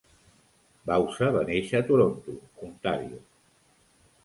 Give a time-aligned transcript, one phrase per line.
[0.91, 2.35] Bauza va néixer a Toronto,
[2.71, 3.23] Ontario.